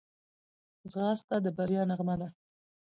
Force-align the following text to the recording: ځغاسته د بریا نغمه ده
ځغاسته 0.91 1.35
د 1.45 1.47
بریا 1.57 1.83
نغمه 1.89 2.15
ده 2.21 2.27